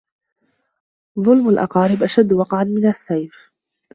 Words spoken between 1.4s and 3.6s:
الأقارب أشد وقعا من السيف